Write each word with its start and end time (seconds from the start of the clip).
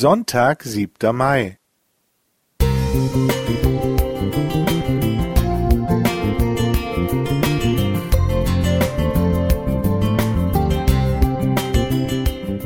Sonntag, 0.00 0.62
siebter 0.62 1.12
Mai. 1.12 1.58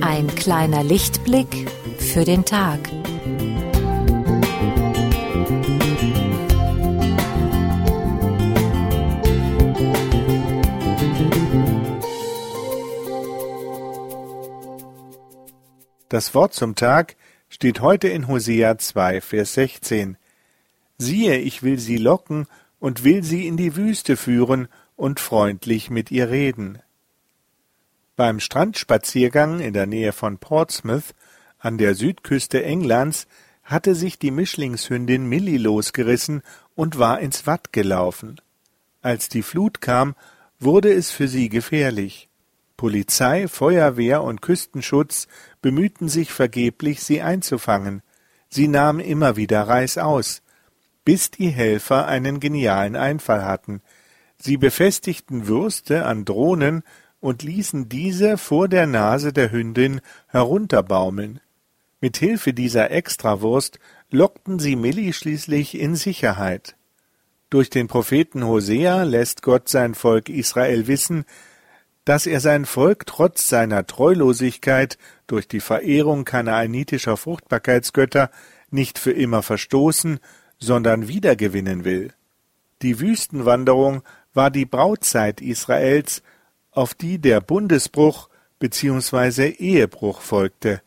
Ein 0.00 0.32
kleiner 0.36 0.84
Lichtblick 0.84 1.68
für 1.98 2.24
den 2.24 2.44
Tag. 2.44 2.78
Das 16.14 16.32
Wort 16.32 16.54
zum 16.54 16.76
Tag 16.76 17.16
steht 17.48 17.80
heute 17.80 18.06
in 18.06 18.28
Hosea 18.28 18.78
2, 18.78 19.20
Vers 19.20 19.54
16. 19.54 20.16
Siehe, 20.96 21.38
ich 21.38 21.64
will 21.64 21.80
sie 21.80 21.96
locken 21.96 22.46
und 22.78 23.02
will 23.02 23.24
sie 23.24 23.48
in 23.48 23.56
die 23.56 23.74
Wüste 23.74 24.16
führen 24.16 24.68
und 24.94 25.18
freundlich 25.18 25.90
mit 25.90 26.12
ihr 26.12 26.30
reden. 26.30 26.78
Beim 28.14 28.38
Strandspaziergang 28.38 29.58
in 29.58 29.72
der 29.72 29.86
Nähe 29.86 30.12
von 30.12 30.38
Portsmouth 30.38 31.16
an 31.58 31.78
der 31.78 31.96
Südküste 31.96 32.62
Englands 32.62 33.26
hatte 33.64 33.96
sich 33.96 34.16
die 34.16 34.30
Mischlingshündin 34.30 35.28
Millie 35.28 35.58
losgerissen 35.58 36.42
und 36.76 36.96
war 36.96 37.18
ins 37.18 37.48
Watt 37.48 37.72
gelaufen. 37.72 38.40
Als 39.02 39.28
die 39.28 39.42
Flut 39.42 39.80
kam, 39.80 40.14
wurde 40.60 40.92
es 40.92 41.10
für 41.10 41.26
sie 41.26 41.48
gefährlich. 41.48 42.28
Polizei, 42.84 43.48
Feuerwehr 43.48 44.22
und 44.22 44.42
Küstenschutz 44.42 45.26
bemühten 45.62 46.10
sich 46.10 46.30
vergeblich, 46.30 47.02
sie 47.02 47.22
einzufangen. 47.22 48.02
Sie 48.50 48.68
nahm 48.68 49.00
immer 49.00 49.36
wieder 49.36 49.62
reißaus, 49.62 50.42
bis 51.02 51.30
die 51.30 51.48
Helfer 51.48 52.06
einen 52.06 52.40
genialen 52.40 52.94
Einfall 52.94 53.42
hatten. 53.42 53.80
Sie 54.36 54.58
befestigten 54.58 55.46
Würste 55.46 56.04
an 56.04 56.26
Drohnen 56.26 56.82
und 57.20 57.42
ließen 57.42 57.88
diese 57.88 58.36
vor 58.36 58.68
der 58.68 58.86
Nase 58.86 59.32
der 59.32 59.50
Hündin 59.50 60.02
herunterbaumeln. 60.26 61.40
Mit 62.02 62.18
Hilfe 62.18 62.52
dieser 62.52 62.90
Extrawurst 62.90 63.78
lockten 64.10 64.58
sie 64.58 64.76
Millie 64.76 65.14
schließlich 65.14 65.80
in 65.80 65.96
Sicherheit. 65.96 66.76
Durch 67.48 67.70
den 67.70 67.88
Propheten 67.88 68.44
Hosea 68.44 69.04
lässt 69.04 69.40
Gott 69.40 69.70
sein 69.70 69.94
Volk 69.94 70.28
Israel 70.28 70.86
wissen, 70.86 71.24
dass 72.04 72.26
er 72.26 72.40
sein 72.40 72.66
Volk 72.66 73.06
trotz 73.06 73.48
seiner 73.48 73.86
Treulosigkeit 73.86 74.98
durch 75.26 75.48
die 75.48 75.60
Verehrung 75.60 76.24
kanaanitischer 76.24 77.16
Fruchtbarkeitsgötter 77.16 78.30
nicht 78.70 78.98
für 78.98 79.12
immer 79.12 79.42
verstoßen, 79.42 80.20
sondern 80.58 81.08
wiedergewinnen 81.08 81.84
will. 81.84 82.12
Die 82.82 83.00
Wüstenwanderung 83.00 84.02
war 84.34 84.50
die 84.50 84.66
Brautzeit 84.66 85.40
Israels, 85.40 86.22
auf 86.72 86.92
die 86.92 87.18
der 87.18 87.40
Bundesbruch 87.40 88.28
bzw. 88.58 89.48
Ehebruch 89.48 90.20
folgte. 90.20 90.82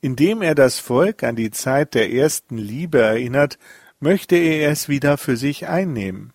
Indem 0.00 0.42
er 0.42 0.54
das 0.54 0.78
Volk 0.78 1.24
an 1.24 1.34
die 1.34 1.50
Zeit 1.50 1.94
der 1.94 2.12
ersten 2.12 2.56
Liebe 2.56 3.00
erinnert, 3.00 3.58
möchte 4.00 4.36
er 4.36 4.70
es 4.70 4.88
wieder 4.88 5.18
für 5.18 5.36
sich 5.36 5.66
einnehmen. 5.66 6.32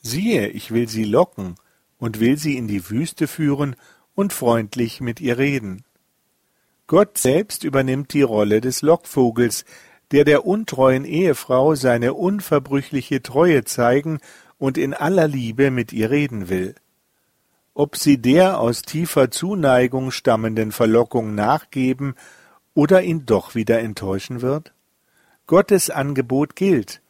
Siehe, 0.00 0.48
ich 0.48 0.70
will 0.70 0.88
sie 0.88 1.04
locken, 1.04 1.56
und 1.98 2.20
will 2.20 2.38
sie 2.38 2.56
in 2.56 2.68
die 2.68 2.90
Wüste 2.90 3.26
führen 3.26 3.76
und 4.14 4.32
freundlich 4.32 5.00
mit 5.00 5.20
ihr 5.20 5.38
reden. 5.38 5.84
Gott 6.86 7.18
selbst 7.18 7.64
übernimmt 7.64 8.12
die 8.12 8.22
Rolle 8.22 8.60
des 8.60 8.82
Lockvogels, 8.82 9.64
der 10.12 10.24
der 10.24 10.46
untreuen 10.46 11.04
Ehefrau 11.04 11.74
seine 11.74 12.14
unverbrüchliche 12.14 13.22
Treue 13.22 13.64
zeigen 13.64 14.20
und 14.58 14.78
in 14.78 14.94
aller 14.94 15.26
Liebe 15.26 15.70
mit 15.70 15.92
ihr 15.92 16.10
reden 16.10 16.48
will. 16.48 16.74
Ob 17.74 17.96
sie 17.96 18.18
der 18.18 18.60
aus 18.60 18.82
tiefer 18.82 19.30
Zuneigung 19.30 20.10
stammenden 20.10 20.72
Verlockung 20.72 21.34
nachgeben 21.34 22.14
oder 22.72 23.02
ihn 23.02 23.26
doch 23.26 23.54
wieder 23.54 23.80
enttäuschen 23.80 24.40
wird? 24.40 24.72
Gottes 25.46 25.90
Angebot 25.90 26.56
gilt, 26.56 27.02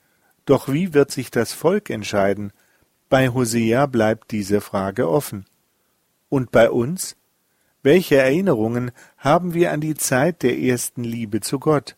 doch 0.45 0.69
wie 0.69 0.95
wird 0.95 1.11
sich 1.11 1.31
das 1.31 1.53
Volk 1.53 1.91
entscheiden? 1.91 2.53
Bei 3.09 3.29
Hosea 3.29 3.87
bleibt 3.87 4.33
diese 4.33 4.61
Frage 4.61 5.09
offen. 5.09 5.47
Und 6.29 6.51
bei 6.51 6.71
uns? 6.71 7.17
Welche 7.83 8.17
Erinnerungen 8.17 8.91
haben 9.17 9.55
wir 9.55 9.71
an 9.71 9.81
die 9.81 9.95
Zeit 9.95 10.43
der 10.43 10.59
ersten 10.59 11.05
Liebe 11.05 11.41
zu 11.41 11.61
Gott? 11.61 11.97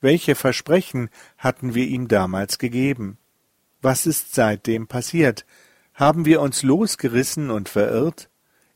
Welche 0.00 0.34
Versprechen 0.34 1.10
hatten 1.36 1.74
wir 1.74 1.86
ihm 1.86 2.08
damals 2.08 2.58
gegeben? 2.58 3.18
Was 3.82 4.06
ist 4.06 4.34
seitdem 4.34 4.86
passiert? 4.86 5.44
Haben 5.92 6.24
wir 6.24 6.40
uns 6.40 6.62
losgerissen 6.62 7.50
und 7.50 7.68
verirrt? 7.68 8.30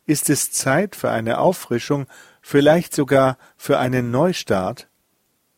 Ist 0.04 0.28
es 0.28 0.52
Zeit 0.52 0.96
für 0.96 1.10
eine 1.10 1.38
Auffrischung, 1.38 2.06
vielleicht 2.42 2.94
sogar 2.94 3.38
für 3.56 3.78
einen 3.78 4.10
Neustart? 4.10 4.88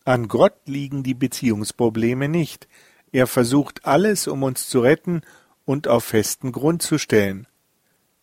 An 0.05 0.28
Gott 0.28 0.55
liegen 0.67 1.03
die 1.03 1.15
Beziehungsprobleme 1.15 2.28
nicht. 2.28 2.69
Er 3.11 3.27
versucht 3.27 3.87
alles, 3.87 4.28
um 4.28 4.45
uns 4.45 4.69
zu 4.69 4.81
retten 4.81 5.22
und 5.71 5.87
auf 5.87 6.03
festen 6.03 6.51
Grund 6.51 6.83
zu 6.83 6.99
stellen. 6.99 7.47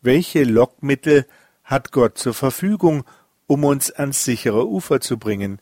Welche 0.02 0.44
Lockmittel 0.44 1.25
hat 1.63 1.94
Gott 1.94 2.18
zur 2.18 2.34
Verfügung, 2.34 3.06
um 3.47 3.63
uns 3.63 3.90
ans 3.90 4.25
sichere 4.25 4.68
Ufer 4.68 5.00
zu 5.00 5.18
bringen? 5.18 5.62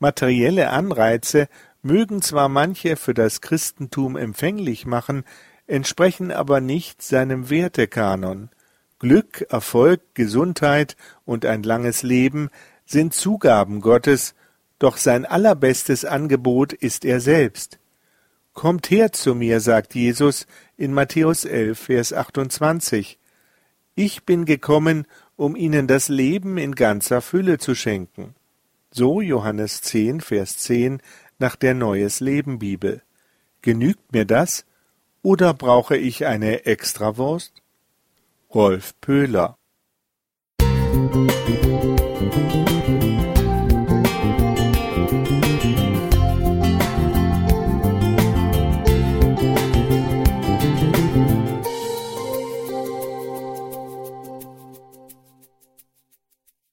Materielle 0.00 0.70
Anreize 0.70 1.48
mögen 1.82 2.20
zwar 2.20 2.48
manche 2.48 2.96
für 2.96 3.14
das 3.14 3.40
Christentum 3.40 4.16
empfänglich 4.16 4.86
machen, 4.86 5.22
entsprechen 5.68 6.32
aber 6.32 6.60
nicht 6.60 7.00
seinem 7.00 7.48
Wertekanon. 7.48 8.50
Glück, 8.98 9.46
Erfolg, 9.50 10.00
Gesundheit 10.14 10.96
und 11.24 11.46
ein 11.46 11.62
langes 11.62 12.02
Leben 12.02 12.50
sind 12.86 13.14
Zugaben 13.14 13.82
Gottes, 13.82 14.34
doch 14.80 14.96
sein 14.96 15.26
allerbestes 15.26 16.04
Angebot 16.04 16.72
ist 16.72 17.04
er 17.04 17.20
selbst. 17.20 17.78
Kommt 18.58 18.90
her 18.90 19.12
zu 19.12 19.36
mir, 19.36 19.60
sagt 19.60 19.94
Jesus 19.94 20.48
in 20.76 20.92
Matthäus 20.92 21.44
11, 21.44 21.78
Vers 21.78 22.12
28. 22.12 23.16
Ich 23.94 24.24
bin 24.24 24.46
gekommen, 24.46 25.06
um 25.36 25.54
ihnen 25.54 25.86
das 25.86 26.08
Leben 26.08 26.58
in 26.58 26.74
ganzer 26.74 27.22
Fülle 27.22 27.58
zu 27.58 27.76
schenken. 27.76 28.34
So 28.90 29.20
Johannes 29.20 29.82
10, 29.82 30.20
Vers 30.22 30.58
10 30.58 31.00
nach 31.38 31.54
der 31.54 31.74
Neues 31.74 32.18
Leben 32.18 32.58
Bibel. 32.58 33.00
Genügt 33.62 34.12
mir 34.12 34.24
das 34.24 34.66
oder 35.22 35.54
brauche 35.54 35.96
ich 35.96 36.26
eine 36.26 36.66
Extrawurst? 36.66 37.62
Rolf 38.52 39.00
Pöhler 39.00 39.56